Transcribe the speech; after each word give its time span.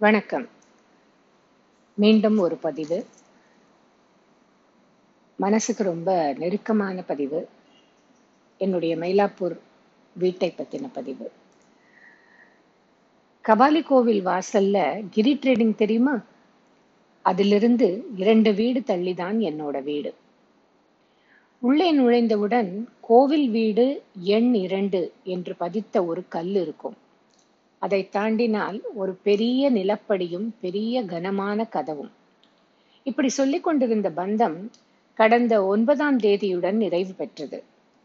வணக்கம். 0.00 0.48
மீண்டும் 1.94 2.38
ஒரு 2.38 2.56
பதிவு. 2.56 3.06
மனசுக்கு 5.36 5.84
ரொம்ப 5.84 6.34
நெருக்கமான 6.38 7.02
பதிவு. 7.02 7.48
என்னுடைய 8.58 8.96
மயிலாப்பூர் 8.96 9.58
வீட்டை 10.12 10.54
பத்தின 10.56 10.88
பதிவு. 10.92 11.32
கபாலி 13.48 13.82
கோவில் 13.82 14.26
வாசல்ல 14.26 15.04
கிரி 15.10 15.38
ட்ரேடிங் 15.42 15.74
தெரியுமா? 15.74 16.20
அதிலிருந்து 17.22 18.04
இரண்டு 18.16 18.52
வீடு 18.52 18.80
தள்ளிதான் 18.80 19.38
என்னோட 19.38 19.82
வீடு. 19.82 20.14
உள்ளே 21.58 21.98
நுழைந்தவுடன் 21.98 22.84
கோவில் 23.00 23.50
வீடு 23.50 24.02
எண் 24.20 24.54
இரண்டு 24.54 25.12
என்று 25.24 25.54
பதித்த 25.54 26.04
ஒரு 26.04 26.24
கல் 26.28 26.54
இருக்கும். 26.54 26.96
அதை 27.84 28.08
தாண்டினால் 28.12 28.78
ஒரு 28.94 29.12
பெரிய 29.22 29.72
நிலப்படியும் 29.72 30.48
பெரிய 30.60 31.02
கனமான 31.04 31.66
கதவும். 31.72 32.12
இப்படி 33.02 33.28
சொல்லிக் 33.28 33.64
கொண்டிருந்த 33.64 34.08
பந்தம் 34.16 34.58
கடந்த 35.14 35.54
ஒன்பதாம் 35.64 36.18
தேதியுடன் 36.18 36.78
நிறைவு 36.84 37.12
பெற்றது. 37.12 37.58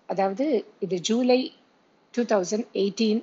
அதாவது 0.06 0.46
இது 0.80 0.98
July 1.00 1.40
two 2.12 2.24
thousand 2.24 2.68
eighteen 2.74 3.22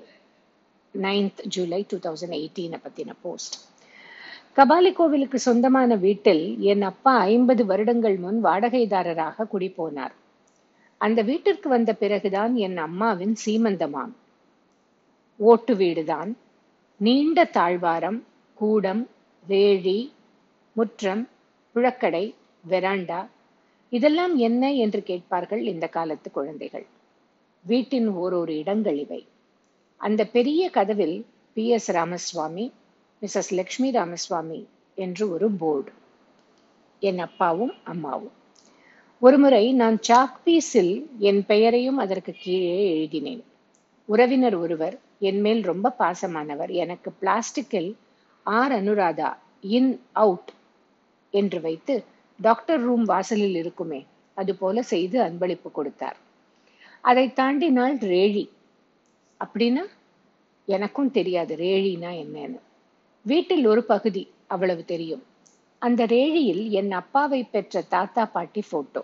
ninth 1.03 1.43
July 1.47 1.85
two 1.89 1.97
thousand 1.97 2.37
எயிட்டீனை 2.39 2.79
பற்றின 2.85 3.13
போஸ்ட். 3.23 3.55
கபாலி 4.57 4.93
கோவிலுக்கு 4.93 5.39
சொந்தமான 5.39 5.95
வீட்டில் 5.97 6.61
என் 6.61 6.83
அப்பா 6.83 7.15
ஐம்பது 7.19 7.65
வருடங்கள் 7.67 8.17
முன் 8.17 8.45
வாடகைதாரராக 8.45 9.47
குடிபோனார். 9.53 10.17
அந்த 10.99 11.23
வீட்டிற்கு 11.23 11.69
வந்த 11.69 11.93
பிறகுதான் 11.95 12.55
என் 12.57 12.77
அம்மாவின் 12.77 13.37
சீமந்தமாம். 13.47 14.13
ஓட்டு 15.37 15.75
வீடுதான். 15.75 16.37
நீண்ட 16.97 17.45
தாழ்வாரம் 17.45 18.25
கூடம் 18.55 19.09
வேழி 19.49 20.11
முற்றம் 20.73 21.29
புழக்கடை 21.75 22.35
வெராண்டா 22.69 23.29
இதெல்லாம் 23.91 24.37
என்ன 24.37 24.73
என்று 24.73 25.03
கேட்பார்கள் 25.03 25.67
இந்த 25.67 25.87
காலத்து 25.87 26.31
குழந்தைகள். 26.31 26.87
வீட்டின் 27.67 28.11
ஓரொரு 28.11 28.49
இடங்கள் 28.49 28.99
இவை. 28.99 29.27
அந்த 29.97 30.27
பெரிய 30.27 30.71
கதவில் 30.71 31.27
P. 31.53 31.69
S. 31.69 31.93
Ramaswamy 31.93 32.73
missus 33.23 33.53
Lakshmi 33.53 33.91
Ramaswamy 33.91 34.65
என்று 34.95 35.31
ஒரு 35.31 35.51
போர்டு. 35.51 35.93
என் 37.01 37.19
அப்பாவும் 37.19 37.73
அம்மாவும். 37.85 38.33
ஒருமுறை 39.21 39.73
நான் 39.73 39.99
சாக் 40.09 40.41
பீஸில் 40.45 41.07
என் 41.19 41.47
பெயரையும் 41.47 41.97
அதற்கு 41.97 42.35
கீழே 42.39 42.97
எழுதினேன். 42.97 43.45
உறவினர் 44.05 44.57
ஒருவர் 44.57 45.01
என்மேல் 45.29 45.63
ரொம்ப 45.63 45.95
பாசமானவர். 45.99 46.71
எனக்கு 46.83 47.13
பிளாஸ்டிக்கில் 47.21 47.91
ஆர். 48.47 48.73
அனுராதா 48.73 49.31
இன் 49.61 49.91
அவுட் 50.13 50.51
என்று 51.35 51.61
வைத்து 51.61 51.95
டாக்டர் 52.41 52.81
ரூம் 52.81 53.05
வாசலில் 53.05 53.55
இருக்குமே 53.55 54.01
அது 54.37 54.53
போல 54.55 54.83
செய்து 54.83 55.17
அன்பளிப்பு 55.23 55.71
கொடுத்தார். 55.73 56.17
அதை 57.01 57.25
தாண்டினால் 57.29 57.99
ரேழி. 58.13 58.45
அப்படின்னா? 59.41 59.85
எனக்கும் 60.69 61.11
தெரியாது 61.11 61.57
ரேழினா 61.57 62.11
என்னன்னு. 62.23 62.61
வீட்டில் 63.25 63.67
ஒரு 63.67 63.83
பகுதி 63.85 64.23
அவ்வளவு 64.47 64.85
தெரியும். 64.85 65.23
அந்த 65.83 66.07
ரேழியில் 66.07 66.71
என் 66.71 66.93
அப்பாவை 66.93 67.41
பெற்ற 67.45 67.83
தாத்தா 67.89 68.25
பாட்டி 68.25 68.63
போட்டோ. 68.71 69.03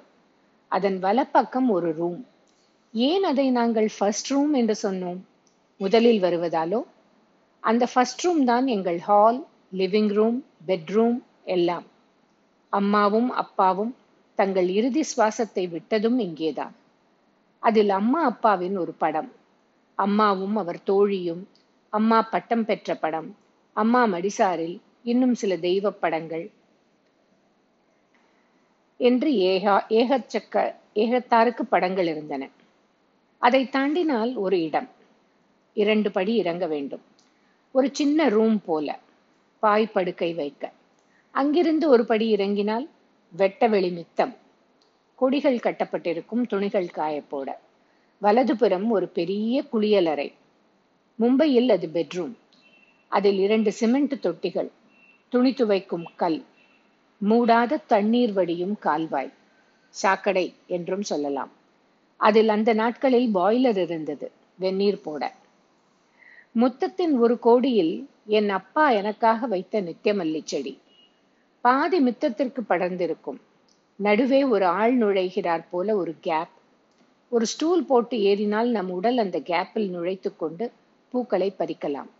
அதன் 0.73 0.99
வலப்பக்கம் 0.99 1.71
ஒரு 1.71 1.93
ரூம். 1.93 2.27
ஏன் 2.93 3.25
அதை 3.25 3.51
நாங்கள் 3.51 3.89
ஃபர்ஸ்ட் 3.99 4.31
ரூம் 4.31 4.53
என்று 4.53 4.77
சொன்னோம்? 4.83 5.21
முதலில் 5.81 6.23
வருவதாலோ? 6.23 6.85
அந்த 7.61 7.87
ஃபர்ஸ்ட் 7.87 8.25
ரூம் 8.25 8.45
தான் 8.45 8.67
எங்கள் 8.67 8.99
ஹால் 8.99 9.47
லிவிங் 9.73 10.13
ரூம் 10.13 10.45
பெட்ரூம் 10.67 11.23
எல்லாம். 11.45 11.87
அம்மாவும் 12.73 13.31
அப்பாவும் 13.33 13.97
தங்கள் 14.35 14.69
இறுதி 14.69 15.05
சுவாசத்தை 15.17 15.65
விட்டதும் 15.69 16.19
இங்கேதான். 16.19 16.75
அதில் 17.63 17.91
அம்மா 17.91 18.25
அப்பாவின் 18.25 18.77
ஒரு 18.77 18.93
படம். 18.93 19.31
அம்மாவும் 19.95 20.57
அவர் 20.57 20.81
தோழியும் 20.87 21.49
அம்மா 21.93 22.23
பட்டம் 22.23 22.65
பெற்ற 22.65 22.95
படம் 22.95 23.37
அம்மா 23.77 24.05
மடிசாரில் 24.05 24.81
இன்னும் 25.03 25.35
சில 25.35 25.57
தெய்வ 25.57 25.91
படங்கள். 25.91 26.51
என்று 29.01 29.31
ஏகா 29.31 29.81
ஏகச்சக்க 29.89 30.75
ஏகத்தாருக்கு 30.95 31.63
படங்கள் 31.63 32.07
இருந்தன. 32.07 32.49
அதை 33.39 33.69
தாண்டினால் 33.73 34.35
ஒரு 34.35 34.63
இடம். 34.63 34.89
இரண்டு 35.77 36.11
படி 36.11 36.35
இறங்க 36.35 36.67
வேண்டும். 36.67 37.03
ஒரு 37.73 37.89
சின்ன 37.93 38.29
ரூம் 38.29 38.63
போல 38.65 38.99
பாய் 39.59 39.87
படுக்கை 39.87 40.35
வைக்க. 40.35 40.73
அங்கிருந்து 41.31 41.89
ஒரு 41.89 42.05
படி 42.05 42.29
இறங்கினால் 42.29 42.91
வெட்ட 43.33 43.69
வெளி 43.69 43.91
மித்தம் 43.91 44.37
கொடிகள் 45.15 45.59
கட்டப்பட்டிருக்கும் 45.59 46.47
துணிகள் 46.47 46.89
காயப்போட. 46.95 47.49
வலதுபுறம் 48.19 48.91
ஒரு 48.91 49.09
பெரிய 49.09 49.65
குளியலறை. 49.73 50.33
மும்பையில் 51.19 51.71
அது 51.71 51.89
பெட்ரூம் 51.93 52.35
அதில் 53.09 53.39
இரண்டு 53.39 53.73
சிமெண்ட் 53.73 54.15
தொட்டிகள் 54.27 54.71
துணி 55.29 55.51
துவைக்கும் 55.51 56.05
கல் 56.17 56.45
மூடாத 57.21 57.79
தண்ணீர் 57.87 58.33
வடியும் 58.33 58.79
கால்வாய் 58.79 59.33
சாக்கடை 59.89 60.55
என்றும் 60.67 61.03
சொல்லலாம். 61.03 61.53
அதில் 62.17 62.49
அந்த 62.49 62.73
நாட்களில் 62.73 63.35
பாய்லர் 63.35 63.77
இருந்தது 63.77 64.31
வெந்நீர் 64.59 65.01
போட. 65.01 65.23
முத்தத்தின் 66.59 67.15
ஒரு 67.19 67.39
கோடியில் 67.39 67.93
என் 68.29 68.49
அப்பா 68.51 68.85
எனக்காக 68.91 69.47
வைத்த 69.47 69.81
நித்தியமல்லி 69.81 70.41
செடி. 70.45 70.73
பாதி 71.65 71.99
மித்தத்திற்கு 71.99 72.61
படர்ந்திருக்கும். 72.69 73.39
நடுவே 73.99 74.41
ஒரு 74.45 74.67
ஆள் 74.79 74.95
நுழைகிறார் 74.99 75.65
போல 75.71 75.97
ஒரு 75.97 76.15
கேப் 76.21 76.55
ஒரு 77.33 77.47
ஸ்டூல் 77.47 77.85
போட்டு 77.85 78.17
ஏறினால் 78.23 78.69
நம் 78.71 78.91
உடல் 78.91 79.19
அந்த 79.19 79.39
கேப்பில் 79.43 79.89
நுழைத்து 79.91 80.31
கொண்டு 80.37 80.67
பூக்களை 81.15 81.49
பறிக்கலாம். 81.59 82.11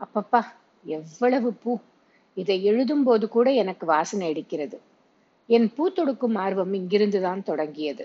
அப்பப்பா 0.00 0.42
எவ்வளவு 0.84 1.52
பூ! 1.54 1.72
இதை 2.36 2.64
எழுதும் 2.64 3.04
போது 3.04 3.28
கூட 3.28 3.50
எனக்கு 3.54 3.86
வாசனை 3.86 4.30
அடிக்கிறது. 4.30 4.78
என் 5.48 5.68
பூ 5.74 5.84
தொடுக்கும் 5.90 6.36
ஆர்வம் 6.36 6.72
இங்கிருந்துதான் 6.72 7.42
தொடங்கியது. 7.42 8.04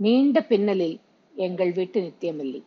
நீண்ட 0.00 0.40
பின்னலில் 0.42 0.98
எங்கள் 1.34 1.72
வீட்டு 1.72 2.00
நித்தியமில்லி. 2.00 2.60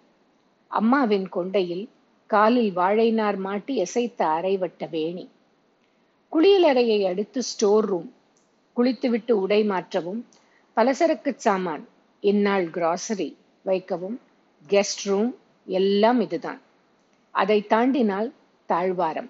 அம்மாவின் 0.72 1.28
கொண்டையில் 1.30 1.86
காலில் 2.28 2.78
வாழைநார் 2.78 3.38
மாட்டி 3.38 3.82
எசைத்த 3.82 4.18
அரைவட்ட 4.18 4.90
வேணி. 4.90 5.30
குளியலறையை 6.32 7.08
அடுத்து 7.08 7.44
ஸ்டோர் 7.44 7.86
ரூம். 7.86 8.14
குளித்துவிட்டு 8.74 9.32
உடை 9.32 9.64
மாற்றவும் 9.64 10.26
பலசரக்கு 10.76 11.34
சாமான் 11.36 11.88
இந்நாள் 12.22 12.66
கிராசரி 12.66 13.36
வைக்கவும் 13.64 14.22
கெஸ்ட் 14.70 15.04
ரூம் 15.04 15.36
எல்லாம் 15.66 16.20
இதுதான். 16.20 16.62
அதை 17.32 17.66
தாண்டினால் 17.70 18.32
தாழ்வாரம். 18.66 19.30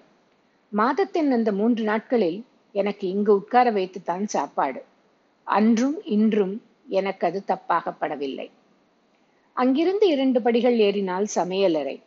மாதத்தின் 0.68 1.30
அந்த 1.30 1.52
மூன்று 1.52 1.84
நாட்களில் 1.84 2.44
எனக்கு 2.72 3.08
இங்கு 3.08 3.34
உட்கார 3.34 3.70
வைத்துத்தான் 3.70 4.26
சாப்பாடு. 4.26 4.84
அன்றும் 5.44 6.02
இன்றும் 6.04 6.62
எனக்கு 6.86 7.26
அது 7.26 7.42
தப்பாகப்படவில்லை. 7.46 8.50
அங்கிருந்து 9.52 10.08
இரண்டு 10.08 10.42
படிகள் 10.42 10.78
ஏறினால் 10.78 11.26
சமையலறை. 11.34 12.02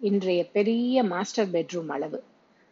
இன்றைய 0.00 0.46
பெரிய 0.46 1.04
மாஸ்டர் 1.04 1.48
பெட்ரூம் 1.48 1.88
அளவு. 1.88 2.22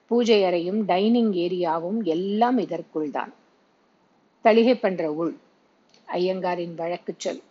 பூஜை 0.06 0.44
அறையும் 0.44 0.84
டைனிங் 0.84 1.32
ஏரியாவும் 1.32 2.02
எல்லாம் 2.04 2.58
இதற்குள் 2.58 3.10
தான். 3.10 3.32
தளிகை 4.44 4.74
பண்ற 4.74 5.12
உள் 5.12 5.32
ஐயங்காரின் 6.08 6.74
வழக்கு 6.74 7.14
சொல். 7.16 7.42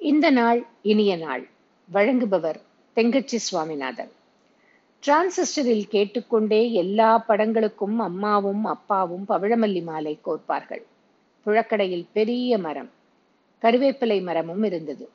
இந்த 0.00 0.30
நாள் 0.30 0.66
இனிய 0.82 1.16
நாள். 1.16 1.44
வழங்குபவர் 1.92 2.58
தெங்கச்சி 2.96 3.36
சுவாமிநாதன். 3.36 4.10
டிரான்சிஸ்டரில் 5.02 5.86
கேட்டுக்கொண்டே 5.88 6.72
எல்லா 6.72 7.24
படங்களுக்கும் 7.28 7.96
அம்மாவும் 7.96 8.64
அப்பாவும் 8.64 9.24
பவிழமல்லி 9.28 9.82
மாலை 9.82 10.18
கோர்ப்பார்கள். 10.26 10.84
புழக்கடையில் 11.46 12.06
பெரிய 12.12 12.58
மரம் 12.58 12.90
கருவேப்பிலை 13.62 14.22
மரமும் 14.22 14.62
இருந்தது. 14.62 15.06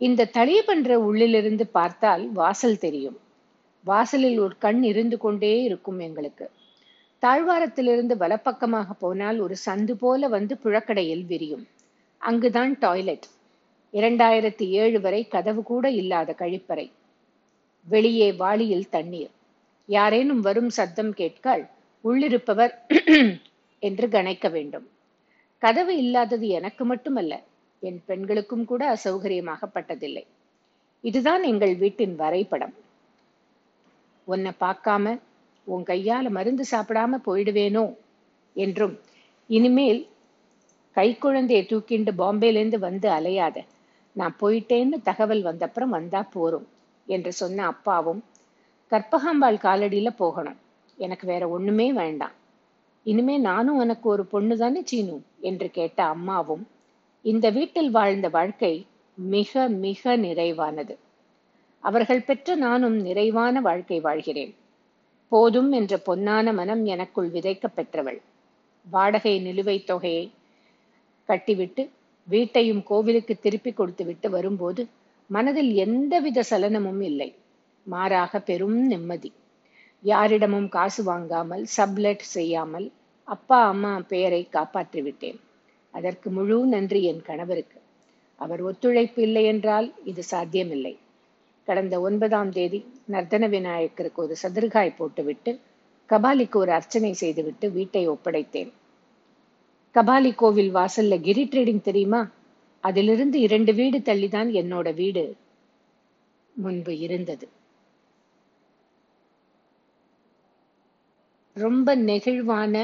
இந்த 0.00 0.28
தளியபன்ற 0.32 0.94
உள்ளிலிருந்து 0.94 1.62
பார்த்தால் 1.62 2.32
வாசல் 2.32 2.78
தெரியும். 2.78 3.18
வாசலில் 3.84 4.38
ஒரு 4.38 4.54
கண் 4.58 4.82
இருந்து 4.82 5.18
கொண்டே 5.18 5.62
இருக்கும் 5.62 5.98
எங்களுக்கு. 5.98 6.50
தாழ்வாரத்திலிருந்து 7.22 8.14
வலப்பக்கமாக 8.16 8.92
போனால் 8.98 9.40
ஒரு 9.40 9.54
சந்து 9.66 9.92
போல 9.92 10.28
வந்து 10.28 10.58
புழக்கடையில் 10.64 11.26
விரியும். 11.26 11.66
அங்குதான் 12.18 12.78
டாய்லெட். 12.78 13.26
இரண்டாயிரத்தி 13.94 14.68
ஏழு 14.68 15.00
வரை 15.00 15.28
கதவு 15.28 15.62
கூட 15.62 15.90
இல்லாத 15.90 16.34
கழிப்பறை. 16.38 16.90
வெளியே 17.86 18.32
வாளியில் 18.32 18.88
தண்ணீர். 18.88 19.30
யாரேனும் 19.88 20.40
வரும் 20.40 20.68
சத்தம் 20.68 21.12
கேட்கால் 21.12 21.68
உள்ளிருப்பவர் 22.04 22.74
என்று 23.82 24.08
கணைக்க 24.08 24.50
வேண்டும். 24.50 24.86
கதவு 25.58 25.96
இல்லாதது 25.96 26.48
எனக்கு 26.48 26.84
மட்டுமல்ல 26.84 27.42
என் 27.82 28.00
பெண்களுக்கும் 28.06 28.64
கூட 28.64 28.82
அசௌகரியமாகப்பட்டதில்லை. 28.94 30.24
இதுதான் 31.04 31.42
எங்கள் 31.42 31.74
வீட்டின் 31.76 32.14
வரைபடம். 32.14 32.74
உன்னை 34.28 34.52
பார்க்காம 34.60 35.18
உன் 35.66 35.84
கையால 35.84 36.28
மருந்து 36.28 36.64
சாப்பிடாம 36.70 37.18
போயிடுவேனோ 37.26 37.84
என்றும் 38.56 38.94
இனிமேல் 39.50 40.00
கை 40.96 41.08
குழந்தையை 41.18 41.66
தூக்கிண்டு 41.66 42.12
பாம்பேலேருந்து 42.12 42.78
வந்து 42.78 43.08
அலையாத 43.08 43.58
நான் 44.16 44.34
போயிட்டேன்னு 44.40 44.96
தகவல் 45.02 45.42
வந்தப்புறம் 45.44 45.94
வந்தா 45.96 46.20
போறோம் 46.34 46.66
என்று 47.06 47.32
சொன்ன 47.32 47.66
அப்பாவும் 47.66 48.20
கற்பகாம்பாள் 48.92 49.58
காலடியில 49.62 50.10
போகணும். 50.16 50.58
எனக்கு 50.98 51.26
வேற 51.26 51.48
ஒண்ணுமே 51.48 51.92
வேண்டாம். 51.92 52.34
இனிமே 53.06 53.36
நானும் 53.38 53.76
உனக்கு 53.76 54.06
ஒரு 54.08 54.24
பொண்ணு 54.24 54.56
தானே 54.56 54.80
சீனு? 54.84 55.16
என்று 55.40 55.70
கேட்ட 55.70 56.00
அம்மாவும் 56.04 56.64
இந்த 57.24 57.50
வீட்டில் 57.50 57.90
வாழ்ந்த 57.90 58.28
வாழ்க்கை 58.28 58.86
மிக 59.14 59.68
மிக 59.68 60.16
நிறைவானது. 60.16 60.96
அவர்கள் 61.84 62.22
பெற்ற 62.22 62.54
நானும் 62.54 62.96
நிறைவான 63.00 63.60
வாழ்க்கை 63.60 64.00
வாழ்கிறேன். 64.00 64.54
போதும் 65.28 65.72
என்ற 65.72 66.02
பொன்னான 66.06 66.54
மனம் 66.54 66.84
எனக்குள் 66.84 67.30
விதைக்க 67.30 67.66
பெற்றவள். 67.66 68.20
வாடகை 68.86 69.40
நிலுவைத் 69.40 69.86
தொகையை 69.86 70.32
கட்டிவிட்டு 71.24 71.90
வீட்டையும் 72.28 72.82
கோவிலுக்கு 72.82 73.38
திருப்பி 73.38 73.72
கொடுத்துவிட்டு 73.72 74.30
வரும்போது 74.30 74.88
மனதில் 75.26 75.72
எந்தவித 75.74 76.42
சலனமும் 76.50 77.00
இல்லை. 77.00 77.34
மாறாக 77.86 78.40
பெரும் 78.40 78.86
நிம்மதி. 78.86 79.32
யாரிடமும் 80.02 80.68
காசு 80.68 81.04
வாங்காமல் 81.04 81.66
சப்லெட் 81.76 82.18
செய்யாமல் 82.18 82.92
அப்பா 83.24 83.66
அம்மா 83.66 84.00
பெயரை 84.08 84.48
காப்பாற்றிவிட்டேன். 84.52 85.38
அதற்கு 85.94 86.30
முழு 86.30 86.66
நன்றி 86.66 87.04
என் 87.04 87.22
கணவருக்கு. 87.22 87.78
அவர் 88.40 88.62
ஒத்துழைப்பு 88.62 89.22
இல்லை 89.22 89.44
என்றால் 89.44 89.94
இது 90.04 90.22
சாத்தியமில்லை. 90.22 90.98
கடந்த 91.68 92.00
ஒன்பதாம் 92.00 92.50
தேதி 92.50 92.80
நர்தன 93.04 93.46
விநாயகருக்கு 93.48 94.22
ஒரு 94.22 94.36
சதுர்காய் 94.42 94.96
போட்டுவிட்டு 94.96 95.60
கபாலிக்கு 96.10 96.56
ஒரு 96.56 96.72
அர்ச்சனை 96.72 97.12
செய்துவிட்டு 97.12 97.70
வீட்டை 97.70 98.08
ஒப்படைத்தேன். 98.08 98.70
கபாலி 99.94 100.34
கோவில் 100.34 100.74
வாசல்ல 100.74 101.20
கிரி 101.20 101.44
ட்ரேடிங் 101.44 101.80
தெரியுமா? 101.80 102.30
அதிலிருந்து 102.84 103.40
இரண்டு 103.40 103.74
வீடு 103.74 103.98
தள்ளிதான் 103.98 104.50
என்னோட 104.60 104.94
வீடு 104.94 105.36
முன்பு 106.54 106.98
இருந்தது. 106.98 107.48
ரொம்ப 111.56 111.96
நெகிழ்வான 111.96 112.74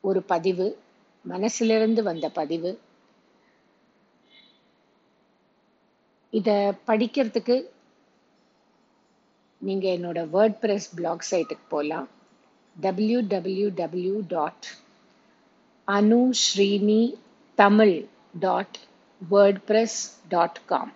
ஒரு 0.00 0.22
பதிவு. 0.22 0.66
மனசிலிருந்து 1.24 2.02
வந்த 2.02 2.26
பதிவு. 2.30 2.70
இதை 6.32 6.56
படிக்கிறதுக்கு 6.88 7.56
நீங்க 9.62 9.86
என்னோட 9.88 10.20
வேர்ட் 10.34 10.56
பிரஸ் 10.62 10.88
பிளாக் 10.96 11.28
சைட்டுக்கு 11.30 11.66
போகலாம் 11.68 12.08
W 12.76 13.18
W 13.32 13.68
W 13.80 14.16
dot 14.28 14.68
Anu 15.88 16.20
Srini 16.44 17.02
Tamil 17.58 17.96
dot 18.38 18.78
WordPress 19.66 19.98
dot 20.28 20.60
com 20.66 20.92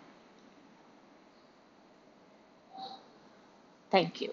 thank you 3.92 4.30